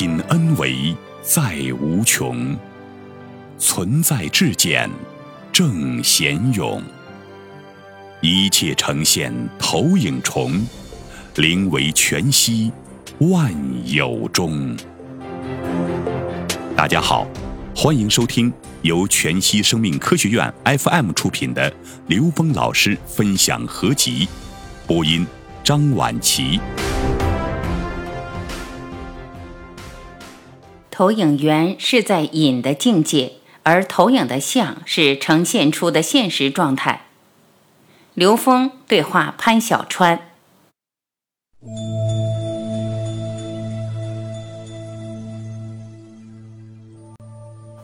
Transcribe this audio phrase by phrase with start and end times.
[0.00, 2.56] 亲恩为在无穷，
[3.58, 4.88] 存在至简
[5.52, 6.82] 正贤勇。
[8.22, 10.66] 一切呈现投影重，
[11.36, 12.72] 灵为全息
[13.18, 13.52] 万
[13.84, 14.74] 有中。
[16.74, 17.26] 大家好，
[17.76, 21.70] 欢迎收听由全息生命科学院 FM 出品的
[22.06, 24.26] 刘峰老师分享合集，
[24.86, 25.26] 播音
[25.62, 26.58] 张婉琪。
[31.00, 33.32] 投影源是在隐的境界，
[33.62, 37.06] 而投影的像是呈现出的现实状态。
[38.12, 40.20] 刘峰对话潘小川。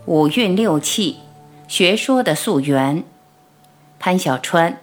[0.04, 1.16] 五运六气，
[1.66, 3.02] 学说的溯源。
[3.98, 4.78] 潘小川。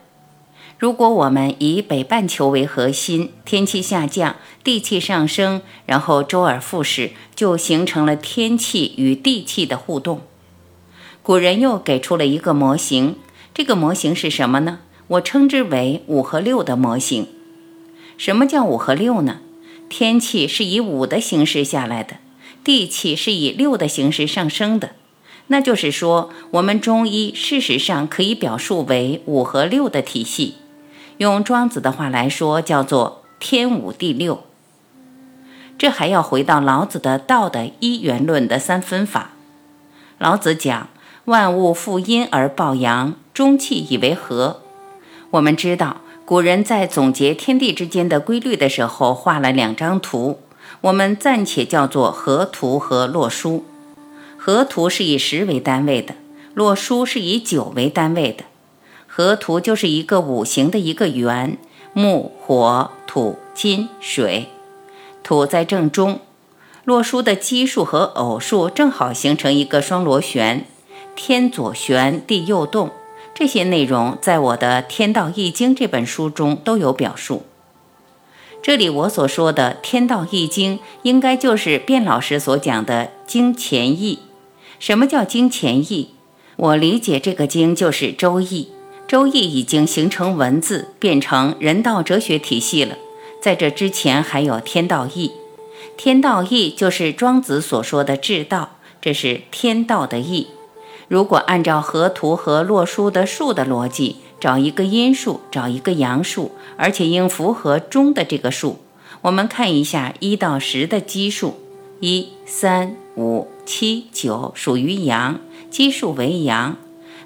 [0.84, 10.24] 如果我们以北半球为核心，天气下降，地气上升，然后周而复始，就形成了天气与地气的互动。
[11.22, 13.16] 古人又给出了一个模型，
[13.54, 14.80] 这个模型是什么呢？
[15.08, 17.28] 我称之为五和六的模型。
[18.18, 19.40] 什么叫五和六呢？
[19.88, 22.18] 天气是以五的形式下来的，
[22.62, 24.90] 地气是以六的形式上升的。
[25.48, 30.56] 那就是说，我们中医事实上可以表述为五和六的体系。
[31.24, 34.44] 用庄子的话来说，叫做天五地六。
[35.78, 39.30] 这还要回到老子的道的一元论的三分法。
[40.18, 40.90] 老子讲
[41.24, 44.60] 万物负阴而抱阳，中气以为和。
[45.32, 50.42] 我们知道，古人在总结天地之间的规律的时候，画了两张图，
[50.82, 53.64] 我们暂且叫做河图和洛书。
[54.38, 56.16] 河图是以十为单位的，
[56.54, 58.44] 洛书是以九为单位的。
[59.16, 61.60] 河图就是一个五行的一个圆，
[61.94, 64.48] 木、火、土、金、水，
[65.22, 66.20] 土在正中。
[66.84, 70.66] 洛书的奇数和偶数正好形成一个双螺旋，
[71.16, 72.90] 天左旋，地右动。
[73.36, 77.44] 这些内容在我的《天道易经》这本书中都有表述。
[78.64, 84.18] 这里我所说的《天道易经》，应该就是卞老师所讲的经前易。
[84.80, 86.16] 什么叫经前易？
[86.56, 88.70] 我理解这个经就是《周易》。
[89.14, 92.98] 周易已经形成文字，变成人道哲学体系了。
[93.40, 95.34] 在这之前，还有天道义。
[95.96, 100.48] 天道义就是庄子所说的至道，这是天道的义。
[101.08, 108.80] 如果按照河图和洛书的数的逻辑，找一个阴数，找一个阳数，而且应符合中的这个数。
[109.22, 111.60] 我们看一下一到十的奇数，
[112.00, 116.78] 一、三、五、七、九属于阳，奇数为阳。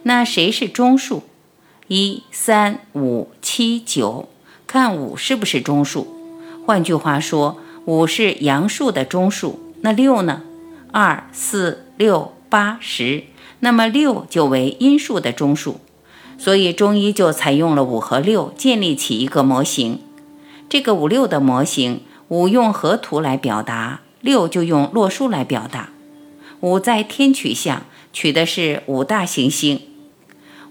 [0.03, 1.23] 那谁是中数？
[1.87, 4.27] 一三五七九，
[4.67, 6.05] 看五是不是中数？
[6.65, 9.59] 换句话说，五是阳数的中数。
[9.81, 10.41] 那六呢？
[10.91, 13.23] 二四六八十，
[13.61, 15.79] 那么六就为阴数的中数。
[16.37, 20.01] 所以中医就采用了五和六，建立起一个模型。
[20.67, 25.89] 这个五六的模型，五用河图来表达，六就用洛书来表达。
[26.59, 29.79] 五在天取象，取的是五大行星。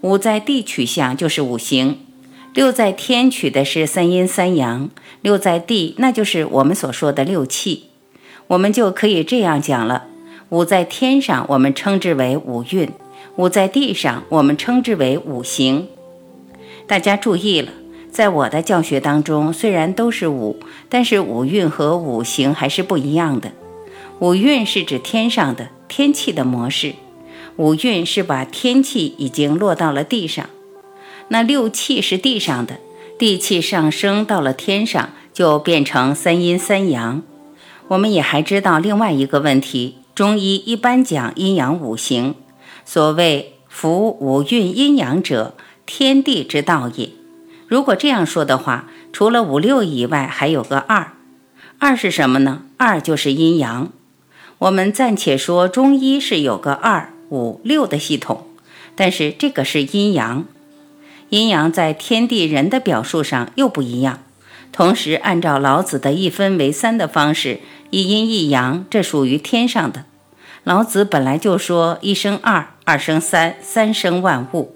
[0.06, 1.98] 五在地取象就是五行，
[2.54, 4.88] 六在天取的是三阴三阳，
[5.20, 7.86] 六在地那就是我们所说的六气。
[8.46, 10.04] 我们就可以这样讲了：
[10.50, 12.90] 五在天上，我们称之为五运；
[13.34, 15.88] 五在地上，我们称之为五行。
[16.86, 17.72] 大家注意了，
[18.08, 23.50] 在我的教学当中，虽然都是五，但是五运和五行还是不一样的。
[24.20, 26.94] 五运是指天上的天气的模式。
[27.56, 30.48] 五运是把天气已经落到了地上，
[31.28, 32.78] 那六气是地上的，
[33.18, 37.22] 地气上升到了天上，就变成三阴三阳。
[37.88, 42.34] 我们也还知道另外一个问题，中医一般讲阴阳五行，
[42.84, 45.54] 所谓夫五运阴阳者，
[45.86, 47.10] 天地之道也。
[47.66, 51.12] 如果这样说的话，除了五六以外，还有个二，
[51.78, 52.62] 二是什么呢？
[52.76, 53.91] 二就是阴阳。
[54.59, 57.12] 我们暂且说中医是有个二。
[57.30, 58.46] 五六的系统，
[58.94, 60.44] 但是这个是阴阳，
[61.30, 64.20] 阴阳在天地人的表述上又不一样。
[64.72, 70.04] 同时，按照老子的一分为三的方式，一阴一阳，这属于天上的。
[70.64, 74.74] 老子本来就说一生二，二生三，三生万物。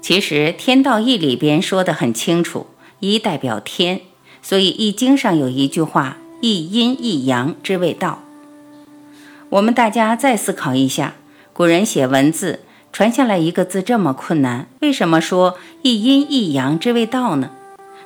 [0.00, 2.66] 其实《天道义》里边说的很清楚，
[3.00, 4.00] 一代表天，
[4.42, 8.22] 所以《易经》上有一句话：一阴一阳之谓道。
[9.50, 11.14] 我们大家再思考一下。
[11.60, 12.60] 古人写文字
[12.90, 17.50] 传下来一个字这么困难，为什么说一阴一阳之谓道呢？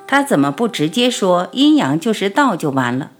[0.05, 3.11] 他怎么不直接说阴阳就是道就完了？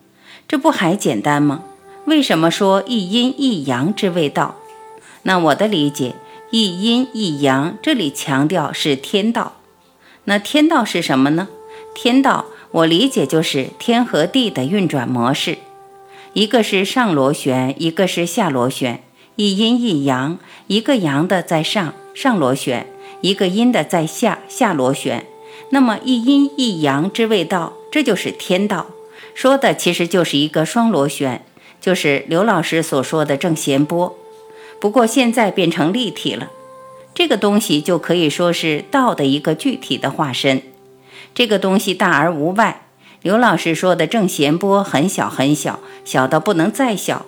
[0.46, 1.64] 这不还简单吗？
[2.04, 4.56] 为什么说一阴一阳之谓道？
[5.24, 6.16] 那我的理解，
[6.50, 9.54] 一阴一阳，这里强调是天道。
[10.26, 11.48] 那天道是什么呢？
[11.94, 15.60] 天道，我理解就是天和地的运转模式，
[16.34, 19.02] 一个是上螺旋，一个是下螺旋，
[19.36, 20.38] 一阴一阳，
[20.68, 22.88] 一个阳的在上上螺旋，
[23.22, 25.26] 一个阴的在下下螺旋。
[25.72, 28.86] 那么一阴一阳之谓道，这就是天道。
[29.34, 31.44] 说的其实就是一个双螺旋。
[31.82, 34.18] 就是刘老师所说的正弦波，
[34.80, 36.50] 不过现在变成立体了，
[37.14, 40.64] 这个东西就可以说是道的一个具体的化身。
[41.36, 42.88] 这个东西大而无外。
[43.22, 47.26] 刘老师说的正弦波很小很小，小到不能再小。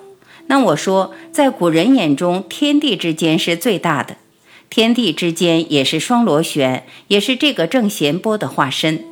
[0.48, 4.16] 那我说，在古人眼中，天地之间是最大的，
[4.68, 9.04] 天地之间也是双螺旋，也是这个正弦波的化身。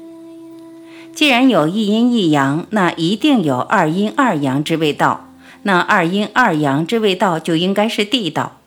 [1.14, 5.30] 既然有一阴一阳，那一定有二阴二阳之谓道。
[5.62, 8.60] 那二阴二阳之谓道，就应该是地道。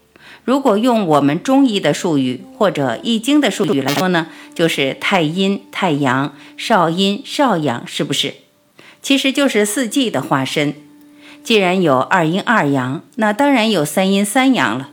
[0.44, 8.34] 如果用我们中医的术语或者易经的术语来说呢，就是太阴太阳，少阴少阳，是不是？
[9.02, 10.74] 其实就是四季的化身。
[11.44, 14.90] 既然有二阴二阳，那当然有三阴三阳了。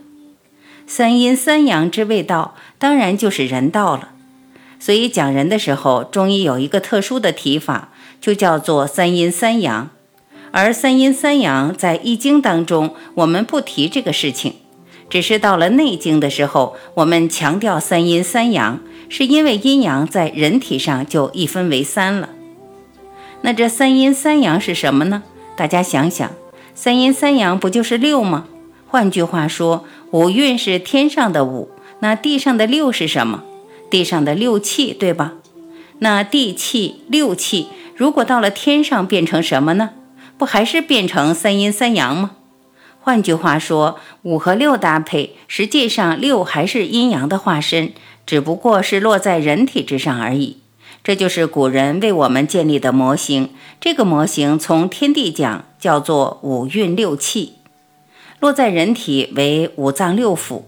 [0.87, 4.09] 三阴三阳之谓道，当然就是人道了。
[4.79, 7.89] 所以讲人的时候，中医有一个特殊的提法，
[8.21, 9.89] 就叫做三阴三阳。
[10.51, 14.53] 而三阴三阳在易经当中，我们不提这个事情，
[15.09, 18.79] 只是到了内经的时候，我们强调三阴三阳，
[19.09, 22.29] 是因为阴阳在人体上就一分为三了。
[23.41, 25.23] 那这三阴三阳是什么呢？
[25.57, 26.31] 大家想想，
[26.75, 28.45] 三阴三阳不就是六吗？
[28.87, 33.43] 换句话说，五运是天上的五，那地上的六是什么？
[33.89, 35.33] 地上的六气，对吧？
[35.97, 39.89] 那地气六气，如果到了天上变成什么呢？
[40.37, 42.31] 不还是变成三阴三阳吗？
[43.01, 47.93] 换句话说，五和六搭配，实际上六还是阴阳的化身，
[48.27, 50.57] 只不过是落在人体之上而已。
[51.07, 53.51] 这就是古人为我们建立的模型。
[53.79, 57.53] 这个模型从天地讲叫做五运六气，
[58.41, 60.63] 落在人体为五脏六腑，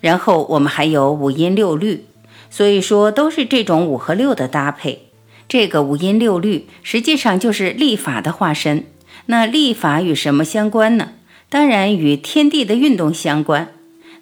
[0.00, 2.06] 然后我们还有五音六律，
[2.50, 5.10] 所以说都是这种五和六的搭配。
[5.46, 8.86] 这个五音六律实际上就是历法的化身。
[9.26, 11.10] 那历法与什么相关呢？
[11.48, 13.68] 当然与天地的运动相关。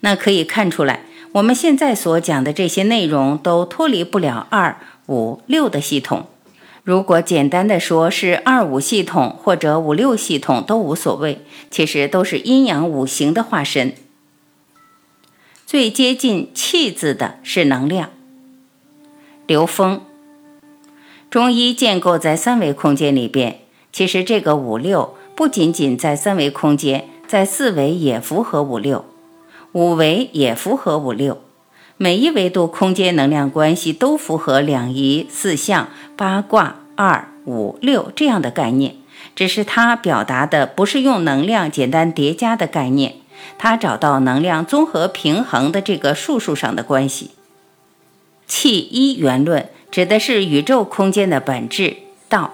[0.00, 4.76] 那可以看出来，我们现在所讲的这些内容都脱离不了二
[5.06, 6.26] 五六的系统。
[6.84, 11.40] 如果简单的说是二五系统或者五六系统都无所谓，
[11.70, 13.94] 其实都是阴阳五行的化身。
[15.64, 18.10] 最接近气字的是能量，
[19.46, 20.00] 流风。
[21.30, 23.60] 中医建构在三维空间里边。
[23.92, 29.04] 其实这个五六不仅仅在三维空间，在四维也符合五六，
[29.72, 31.42] 五维也符合五六，
[32.02, 38.96] 每一维度空间能量关系都符合两仪、四象、八卦、二五六这样的概念。
[39.36, 43.14] 只是它表达的不是用能量简单叠加的概念，
[43.56, 47.30] 它找到能量综合平衡的这个数数上的关系。
[48.48, 51.98] 气一元论指的是宇宙空间的本质
[52.28, 52.50] 道。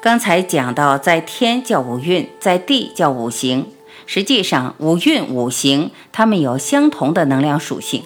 [0.00, 3.66] 刚才讲到，在天叫五运，在地叫五行。
[4.06, 8.04] 实际上，五运五行它们有相同的能量属性。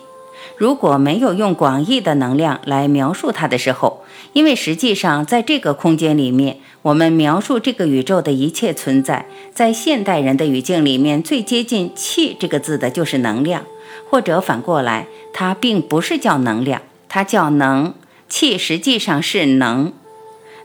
[0.58, 13.64] 如果没有用广义的能量来描述它的时候，因为实际上在这个空间里面，我们描述这个宇宙的一切存在，在现代人的语境里面，最接近气这个字的就是能量，
[14.10, 17.94] 或者反过来，它并不是叫能量，它叫能。
[18.28, 19.92] 气实际上是能。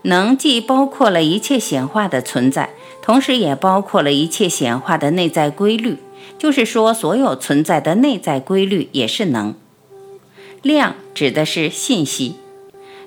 [0.02, 2.72] 能既包括了一切显化的存在，
[3.02, 6.00] 同时也包括了一切显化的内在规律。
[6.40, 9.54] 就是说，所有存在的内在规律也是能。
[10.64, 12.36] 量指的是信息，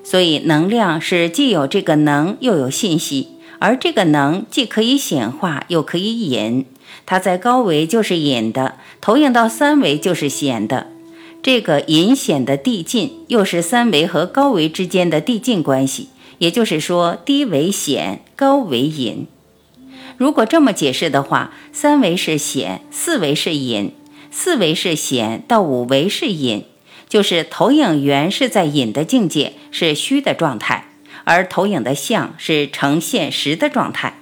[0.03, 3.29] 所以能量是既有这个能，又有信息。
[3.59, 6.65] 而这个能既可以显化，又可以隐。
[7.07, 10.87] 它在高维就是隐的，投影到三维就是显的。
[11.41, 16.09] 这个隐显的递进，又是三维和高维之间的递进关系。
[16.37, 19.25] 也就是说，低为显，高为隐。
[20.17, 23.91] 如果这么解释的话，三维是显，四维是隐，
[24.29, 26.65] 四维是显，到五维是隐，
[27.09, 30.89] 就是投影源是在隐的境界，是虚的状态，
[31.23, 34.19] 而投影的像是呈现实的状态。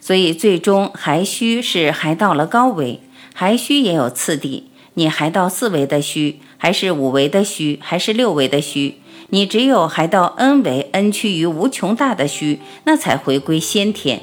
[0.00, 3.00] 所以最终还虚是还到了高维，
[3.34, 4.64] 还虚也有次第，
[4.94, 8.96] 你还到四维的虚，还是五维的虚，还是六维的虚？
[9.28, 14.22] 你只有还到 n 维 n 趋于无穷大的虚，那才回归先天。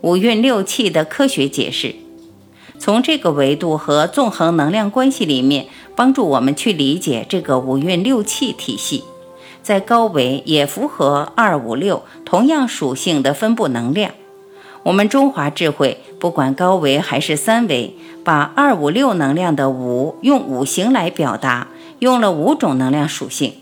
[0.00, 1.94] 五运六气的科学解释。
[2.78, 5.66] 从这个维度和纵横能量关系里面，
[5.96, 9.04] 帮助我们去理解这个五运六气体系，
[9.62, 14.10] 在高维也符合二五六同样属性的分布能量。
[14.82, 21.68] 我们中华智慧不管高维还是三维，把二五六能量的五用五行来表达，
[22.00, 23.54] 用了五种能量属性。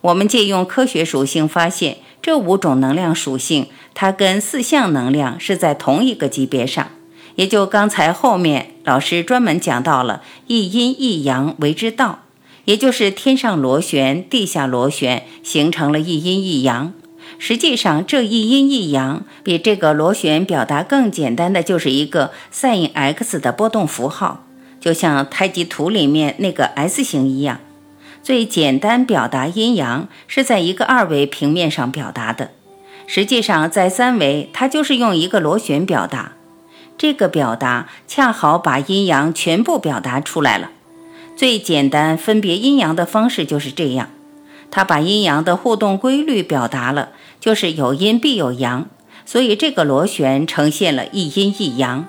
[0.00, 6.88] 我们借用科学属性发现，这五种能量属性它跟四象能量是在同一个级别上。
[7.38, 12.24] 也就刚才后面老师专门讲到了一阴一阳为之道，
[12.64, 16.92] 也就是天上螺旋，地下螺旋，形成了一阴一阳。
[17.38, 24.44] 实际上，这一阴一阳比这个螺旋表达更简单的，就是一个 sin x 的波动符号，
[24.80, 27.60] 就像太极图里面那个 S 型一样。
[28.20, 32.50] 最简单表达阴阳是在一个二维平面上表达的，
[33.06, 36.32] 实际上在三维，它就是用一个螺旋表达。
[36.98, 40.70] 这个表达恰好把阴阳全部表达出来了。
[41.36, 44.10] 最简单分别阴阳的方式就是这样，
[44.72, 48.88] 它把阴阳的互动规律表达了，就是有阴必有阳，
[49.24, 52.04] 所以这个螺旋呈现了一阴一阳。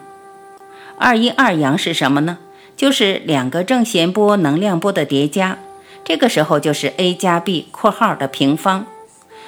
[0.97, 2.39] 二阴二阳是什么呢？
[2.75, 5.59] 就是两个正弦波能量波的叠加，
[6.03, 8.87] 这个时候就是 a 加 b 括号的平方。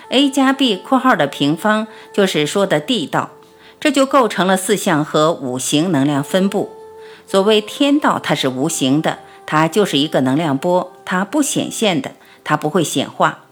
[0.10, 3.32] a 加 b 括号的平方就是说的地道。
[3.82, 6.70] 这就构成了四象和五行能量分布。
[7.26, 12.12] 所谓天道，它是无形的，它就是一个能量波，它不显现的，
[12.44, 13.46] 它不会显化。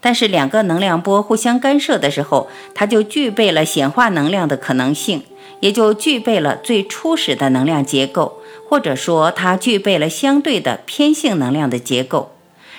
[0.00, 5.24] 但是两个能量波互相干涉的时候，它就具备了显化能量的可能性，
[5.58, 12.30] 也就具备了最初始的能量结构，或者说它具备了相对的偏性能量的结构。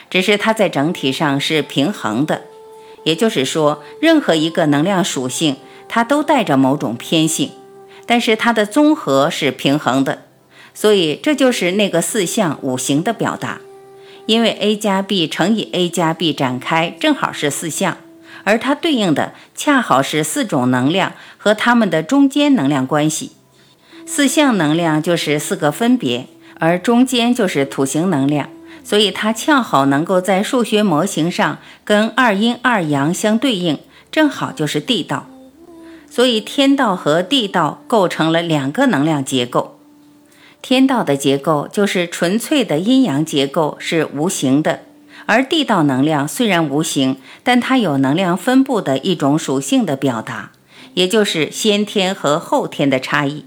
[0.10, 2.44] 只是它在整体上是平衡的，
[3.04, 5.58] 也就是说，任何一个能量属性。
[5.88, 7.52] 它都带着某种偏性，
[8.06, 10.24] 但是它的综合是平衡的，
[10.74, 13.60] 所以这就是那个四象五行的表达。
[14.26, 17.98] 因为 a 加 b 乘以 a 加 b 展开正好是四象，
[18.46, 23.34] 而它对应的恰好是四种能量和它们的中间能量关系。
[24.06, 26.28] 四象能量就是四个分别，
[26.60, 28.50] 而中间就是土行能量，
[28.84, 33.78] 所以它恰好能够在数学模型上跟二阴二阳相对应，
[34.10, 35.28] 正好就是地道。
[36.16, 39.80] 所以，天道和地道构成了两个能量结构。
[40.62, 44.82] 天道的结构就是纯粹的阴阳结构，是无形的；
[45.26, 50.52] 而地道能量虽然无形，但它有能量分布的一种属性的表达，
[50.94, 53.46] 也就是先天和后天的差异。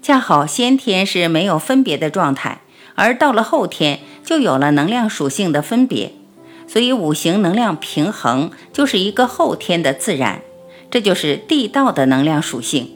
[0.00, 2.62] 恰好先天是没有分别的状态，
[2.94, 6.14] 而到了后天就有了能量属性的分别。
[6.66, 10.40] 所以，五行能量平衡就是一个后天的自然。
[10.90, 12.90] 这就是地道的能量属性，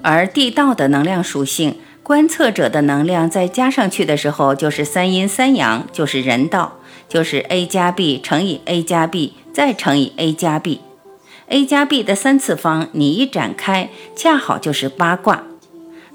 [0.00, 15.42] 而地道的能量属性，观测者的能量再加上去的时候，就是三阴三阳，就是人道，就是 a 加 b 乘以 a 加 b 再乘以 a 加 b，a 加 b 的三次方，你一展开，恰好就是八卦。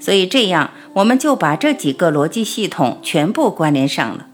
[0.00, 4.26] 所以这样，我们就把这几个逻辑系统全部关联上了。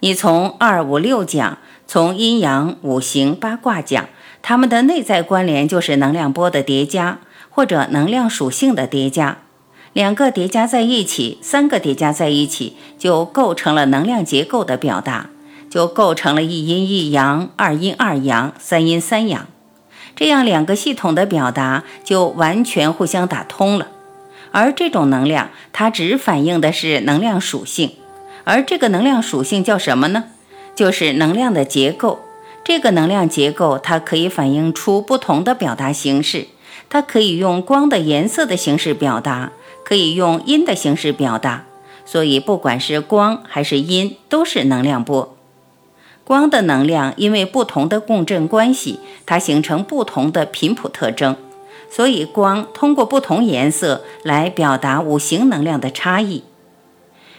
[0.00, 4.08] 你从二五六讲，从阴阳五行八卦讲。
[4.48, 7.18] 它们的内在关联就是能量波的叠加，
[7.50, 9.38] 或者能量属性的叠加。
[9.92, 15.30] 两个叠加在一起，三个叠加在一起，就构成了能量结构的表达，
[15.68, 19.48] 就构成了一阴一阳、二阴二阳、三阴三阳。
[20.14, 23.88] 这样两个系统的表达就完全互相打通了。
[24.52, 27.90] 而这种能量，它只反映的是能量属性，
[28.44, 30.26] 而这个能量属性叫什么呢？
[30.76, 32.20] 就是能量的结构。
[32.66, 36.48] 这个能量结构，它可以反映出不同的表达形式。
[36.88, 39.52] 它可以用光的颜色的形式表达，
[39.84, 41.64] 可以用音的形式表达。
[42.04, 45.36] 所以，不管是光还是音，都是能量波。
[46.24, 51.36] 光的能量因为不同的共振关系，它形成不同的频谱特征。
[51.88, 56.42] 所以，光通过不同颜色来表达五行能量的差异。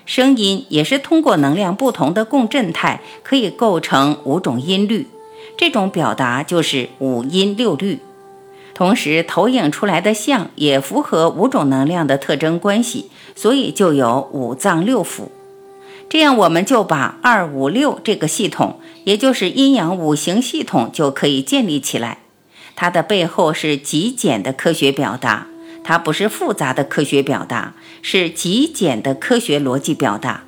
[0.05, 5.05] 声音也是通过能量不同的共振态，可以构成五种音律。
[5.57, 7.99] 这种表达就是五音六律，
[8.75, 15.29] 同时投影出来的像也符合五种能量的特征关系，所以就有五脏六腑。
[16.09, 22.19] 这样我们就把二五六这个系统，也就是阴阳五行系统，就可以建立起来。
[22.75, 25.47] 它的背后是极简的科学表达，
[25.83, 27.73] 它不是复杂的科学表达，
[28.03, 30.43] 是极简的科学逻辑表达。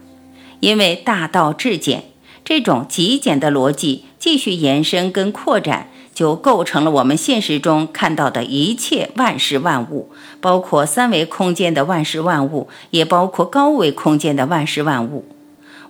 [0.60, 2.04] 因为大道至简，
[2.46, 4.06] 这种极简的逻辑。
[4.20, 10.12] 继续延伸跟扩展，就构成了我们现实中看到的一切万事万物，
[10.42, 15.26] 包括三维空间的万事万物，也包括高维空间的万事万物。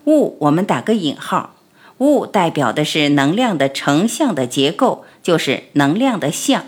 [0.06, 1.56] 物，我们打个引号，
[1.98, 6.64] 物代表的是能量的成像的结构，就是能量的像。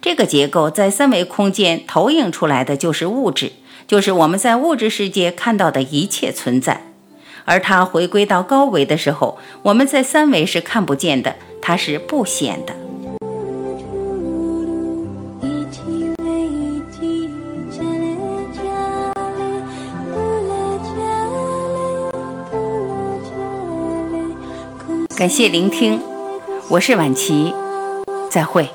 [0.00, 3.52] 这个结构在三维空间投影出来的就是物质，
[3.86, 6.81] 就是我们在物质世界看到的一切存在。
[7.52, 12.74] 而它回归到高维的时候，我们在三维是看不见的，它是不显的。
[25.14, 26.00] 感谢聆听，
[26.70, 27.52] 我是婉琪，
[28.30, 28.70] 再会。